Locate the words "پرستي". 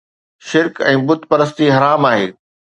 1.35-1.67